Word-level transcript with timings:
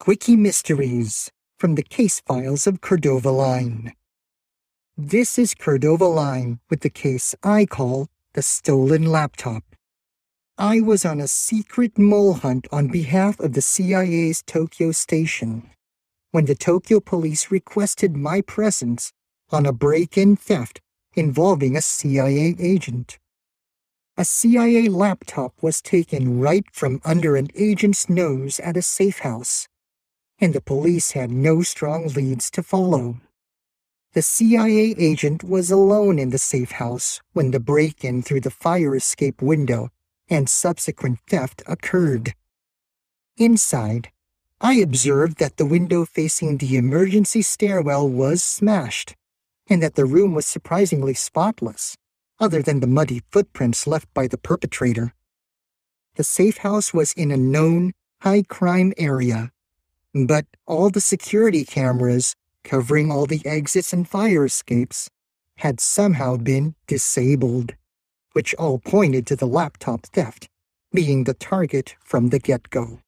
Quickie 0.00 0.36
Mysteries 0.36 1.28
from 1.58 1.74
the 1.74 1.82
case 1.82 2.20
files 2.20 2.68
of 2.68 2.80
Cordova 2.80 3.32
Line. 3.32 3.92
This 4.96 5.38
is 5.38 5.54
Cordova 5.54 6.06
Line 6.06 6.60
with 6.70 6.80
the 6.82 6.88
case 6.88 7.34
I 7.42 7.66
call 7.66 8.06
the 8.32 8.40
stolen 8.40 9.06
laptop. 9.06 9.64
I 10.56 10.80
was 10.80 11.04
on 11.04 11.20
a 11.20 11.26
secret 11.26 11.98
mole 11.98 12.34
hunt 12.34 12.68
on 12.70 12.86
behalf 12.86 13.40
of 13.40 13.54
the 13.54 13.60
CIA's 13.60 14.40
Tokyo 14.46 14.92
station 14.92 15.68
when 16.30 16.44
the 16.44 16.54
Tokyo 16.54 17.00
police 17.00 17.50
requested 17.50 18.16
my 18.16 18.40
presence 18.40 19.12
on 19.50 19.66
a 19.66 19.72
break 19.72 20.16
in 20.16 20.36
theft 20.36 20.80
involving 21.14 21.76
a 21.76 21.82
CIA 21.82 22.54
agent. 22.60 23.18
A 24.16 24.24
CIA 24.24 24.88
laptop 24.88 25.54
was 25.60 25.82
taken 25.82 26.38
right 26.38 26.64
from 26.72 27.00
under 27.04 27.34
an 27.34 27.48
agent's 27.56 28.08
nose 28.08 28.60
at 28.60 28.76
a 28.76 28.82
safe 28.82 29.18
house, 29.18 29.66
and 30.40 30.52
the 30.54 30.60
police 30.60 31.12
had 31.12 31.30
no 31.30 31.62
strong 31.62 32.08
leads 32.08 32.50
to 32.50 32.62
follow. 32.62 33.20
The 34.12 34.22
CIA 34.22 34.94
agent 34.98 35.44
was 35.44 35.70
alone 35.70 36.18
in 36.18 36.30
the 36.30 36.38
safe 36.38 36.72
house 36.72 37.20
when 37.32 37.50
the 37.50 37.60
break 37.60 38.04
in 38.04 38.22
through 38.22 38.40
the 38.40 38.50
fire 38.50 38.96
escape 38.96 39.42
window 39.42 39.90
and 40.28 40.48
subsequent 40.48 41.20
theft 41.28 41.62
occurred. 41.66 42.34
Inside, 43.36 44.10
I 44.60 44.74
observed 44.74 45.38
that 45.38 45.56
the 45.56 45.66
window 45.66 46.04
facing 46.04 46.56
the 46.56 46.76
emergency 46.76 47.42
stairwell 47.42 48.08
was 48.08 48.42
smashed, 48.42 49.14
and 49.68 49.82
that 49.82 49.94
the 49.94 50.04
room 50.04 50.34
was 50.34 50.46
surprisingly 50.46 51.14
spotless 51.14 51.96
other 52.40 52.62
than 52.62 52.80
the 52.80 52.86
muddy 52.86 53.22
footprints 53.30 53.86
left 53.86 54.12
by 54.14 54.26
the 54.26 54.38
perpetrator. 54.38 55.12
The 56.14 56.24
safe 56.24 56.58
house 56.58 56.94
was 56.94 57.12
in 57.12 57.30
a 57.30 57.36
known 57.36 57.92
high 58.22 58.42
crime 58.42 58.92
area, 58.96 59.52
but 60.14 60.46
all 60.66 60.90
the 60.90 61.00
security 61.00 61.64
cameras 61.64 62.34
covering 62.64 63.10
all 63.10 63.26
the 63.26 63.44
exits 63.46 63.92
and 63.92 64.08
fire 64.08 64.44
escapes 64.44 65.08
had 65.58 65.80
somehow 65.80 66.36
been 66.36 66.74
disabled, 66.86 67.74
which 68.32 68.54
all 68.54 68.78
pointed 68.78 69.26
to 69.26 69.36
the 69.36 69.46
laptop 69.46 70.06
theft 70.06 70.48
being 70.92 71.24
the 71.24 71.34
target 71.34 71.96
from 72.04 72.28
the 72.28 72.38
get 72.38 72.70
go. 72.70 73.00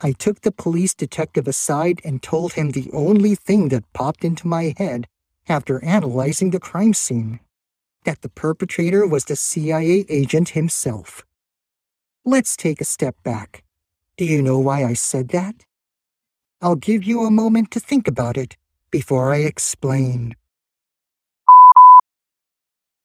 I 0.00 0.12
took 0.12 0.42
the 0.42 0.52
police 0.52 0.94
detective 0.94 1.48
aside 1.48 2.00
and 2.04 2.22
told 2.22 2.52
him 2.52 2.70
the 2.70 2.90
only 2.92 3.34
thing 3.34 3.68
that 3.70 3.92
popped 3.92 4.24
into 4.24 4.46
my 4.46 4.74
head 4.76 5.06
after 5.48 5.82
analyzing 5.84 6.50
the 6.50 6.60
crime 6.60 6.94
scene 6.94 7.40
that 8.04 8.22
the 8.22 8.28
perpetrator 8.28 9.06
was 9.06 9.24
the 9.24 9.36
CIA 9.36 10.04
agent 10.08 10.50
himself. 10.50 11.24
Let's 12.24 12.56
take 12.56 12.80
a 12.80 12.84
step 12.84 13.16
back. 13.22 13.64
Do 14.16 14.24
you 14.24 14.42
know 14.42 14.58
why 14.58 14.84
I 14.84 14.94
said 14.94 15.28
that? 15.28 15.64
I'll 16.62 16.76
give 16.76 17.04
you 17.04 17.24
a 17.24 17.30
moment 17.30 17.70
to 17.72 17.80
think 17.80 18.08
about 18.08 18.38
it 18.38 18.56
before 18.90 19.32
I 19.32 19.38
explain. 19.38 20.34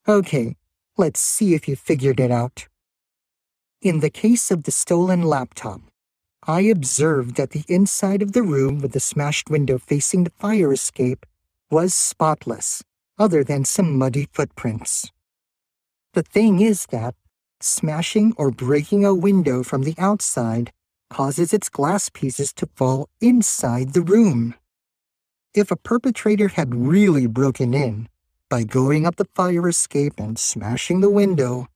Okay, 0.07 0.55
let's 0.97 1.19
see 1.19 1.53
if 1.53 1.67
you 1.67 1.75
figured 1.75 2.19
it 2.19 2.31
out. 2.31 2.67
In 3.81 3.99
the 3.99 4.09
case 4.09 4.51
of 4.51 4.63
the 4.63 4.71
stolen 4.71 5.23
laptop, 5.23 5.81
I 6.47 6.61
observed 6.61 7.35
that 7.35 7.51
the 7.51 7.65
inside 7.67 8.21
of 8.21 8.31
the 8.31 8.41
room 8.41 8.79
with 8.79 8.93
the 8.93 8.99
smashed 8.99 9.49
window 9.49 9.77
facing 9.77 10.23
the 10.23 10.31
fire 10.31 10.71
escape 10.71 11.25
was 11.69 11.93
spotless 11.93 12.83
other 13.19 13.43
than 13.43 13.65
some 13.65 13.97
muddy 13.97 14.27
footprints. 14.31 15.11
The 16.13 16.23
thing 16.23 16.61
is 16.61 16.85
that 16.87 17.15
smashing 17.59 18.33
or 18.37 18.49
breaking 18.49 19.05
a 19.05 19.13
window 19.13 19.61
from 19.61 19.83
the 19.83 19.95
outside 19.97 20.71
causes 21.11 21.51
its 21.53 21.67
glass 21.67 22.07
pieces 22.09 22.53
to 22.53 22.69
fall 22.75 23.09
inside 23.19 23.91
the 23.91 24.01
room. 24.01 24.55
If 25.53 25.69
a 25.69 25.75
perpetrator 25.75 26.47
had 26.47 26.73
really 26.73 27.27
broken 27.27 27.73
in 27.73 28.07
by 28.49 28.63
going 28.63 29.05
up 29.05 29.17
the 29.17 29.27
fire 29.35 29.67
escape 29.67 30.13
and 30.17 30.39
smashing 30.39 31.01
the 31.01 31.09
window, 31.09 31.67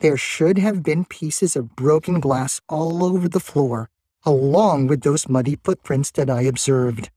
there 0.00 0.16
should 0.16 0.56
have 0.56 0.82
been 0.82 1.04
pieces 1.04 1.54
of 1.54 1.76
broken 1.76 2.18
glass 2.18 2.62
all 2.66 3.04
over 3.04 3.28
the 3.28 3.40
floor, 3.40 3.90
along 4.24 4.86
with 4.86 5.02
those 5.02 5.28
muddy 5.28 5.56
footprints 5.62 6.10
that 6.12 6.30
I 6.30 6.42
observed. 6.42 7.10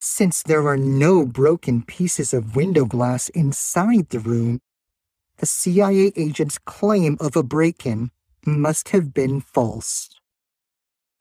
Since 0.00 0.42
there 0.42 0.66
are 0.66 0.76
no 0.76 1.24
broken 1.24 1.82
pieces 1.82 2.34
of 2.34 2.56
window 2.56 2.84
glass 2.84 3.28
inside 3.30 4.08
the 4.08 4.18
room, 4.18 4.60
the 5.38 5.46
CIA 5.46 6.12
agent's 6.16 6.58
claim 6.58 7.16
of 7.20 7.36
a 7.36 7.44
break 7.44 7.86
in 7.86 8.10
must 8.44 8.88
have 8.88 9.14
been 9.14 9.40
false. 9.40 10.10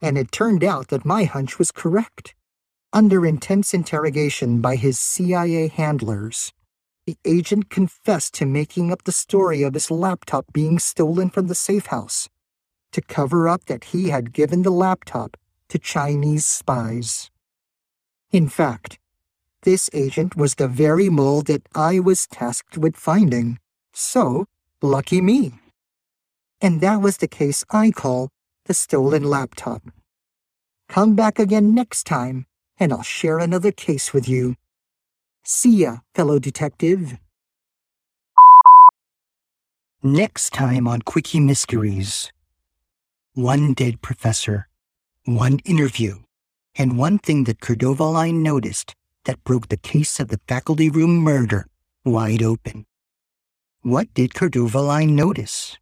And 0.06 0.20
it 0.20 0.32
turned 0.32 0.64
out 0.64 0.90
that 0.90 1.04
my 1.04 1.24
hunch 1.24 1.58
was 1.58 1.72
correct. 1.72 2.36
Under 2.94 3.26
intense 3.26 3.74
interrogation 3.74 4.62
by 4.62 4.76
his 4.76 5.00
CIA 5.00 5.68
handlers, 5.68 6.54
the 7.08 7.18
agent 7.26 7.72
confessed 7.72 8.36
to 8.36 8.46
making 8.46 8.92
up 8.92 9.06
the 9.06 9.12
story 9.12 9.64
of 9.64 9.74
his 9.74 9.90
laptop 9.90 10.46
being 10.54 10.78
stolen 10.78 11.32
from 11.32 11.48
the 11.48 11.56
safe 11.56 11.88
house 11.88 12.30
to 12.92 13.02
cover 13.02 13.50
up 13.50 13.66
that 13.66 13.86
he 13.86 14.10
had 14.10 14.32
given 14.32 14.62
the 14.62 14.70
laptop 14.70 15.38
to 15.70 15.80
Chinese 15.80 16.46
spies. 16.46 17.32
In 18.32 18.48
fact, 18.48 19.00
this 19.64 19.90
agent 19.92 20.36
was 20.36 20.54
the 20.54 20.68
very 20.68 21.10
mole 21.10 21.42
that 21.42 21.64
I 21.74 21.98
was 22.00 22.28
tasked 22.28 22.78
with 22.78 22.96
finding. 22.96 23.58
So, 23.92 24.46
lucky 24.84 25.20
me. 25.20 25.56
And 26.62 26.80
that 26.82 27.02
was 27.02 27.18
the 27.18 27.28
case 27.28 27.64
I 27.72 27.90
call 27.90 28.30
the 28.66 28.74
stolen 28.74 29.24
laptop. 29.24 29.84
Come 30.90 31.16
back 31.16 31.40
again 31.40 31.76
next 31.76 32.06
time, 32.06 32.46
and 32.80 32.92
I'll 32.92 33.04
share 33.04 33.40
another 33.40 33.72
case 33.72 34.14
with 34.14 34.28
you. 34.28 34.56
See 35.44 35.78
ya, 35.78 35.98
fellow 36.14 36.40
detective. 36.40 37.18
Next 40.02 40.52
time 40.52 40.88
on 40.88 41.02
Quickie 41.02 41.40
Mysteries. 41.40 42.32
One 43.34 43.74
dead 43.74 44.02
professor, 44.02 44.68
one 45.26 45.60
interview 45.66 46.20
and 46.76 46.98
one 46.98 47.20
thing 47.20 47.46
that 47.46 47.62
Cordova 47.62 48.04
Line 48.04 48.44
noticed 48.44 48.96
that 49.26 49.44
broke 49.44 49.70
the 49.70 49.78
case 49.78 50.20
of 50.20 50.28
the 50.28 50.40
faculty 50.48 50.90
room 50.90 51.18
murder 51.18 51.68
wide 52.04 52.44
open. 52.44 52.86
What 53.82 54.14
did 54.14 54.34
Cordova 54.34 54.82
Line 54.82 55.16
notice? 55.16 55.78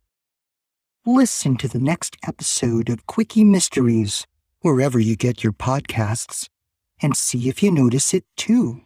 Listen 1.06 1.58
to 1.58 1.68
the 1.68 1.82
next 1.82 2.16
episode 2.26 2.90
of 2.90 3.06
Quickie 3.08 3.44
Mysteries 3.44 4.26
wherever 4.62 4.98
you 4.98 5.18
get 5.18 5.44
your 5.44 5.52
podcasts 5.52 6.48
and 7.02 7.18
see 7.18 7.50
if 7.50 7.62
you 7.62 7.72
notice 7.72 8.14
it 8.14 8.24
too. 8.38 8.84